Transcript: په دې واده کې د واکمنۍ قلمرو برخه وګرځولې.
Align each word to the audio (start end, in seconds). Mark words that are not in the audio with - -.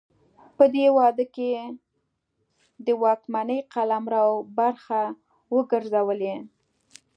په 0.57 0.63
دې 0.75 0.87
واده 0.97 1.25
کې 1.35 1.49
د 2.85 2.87
واکمنۍ 3.03 3.59
قلمرو 3.73 4.25
برخه 4.57 5.01
وګرځولې. 5.55 6.35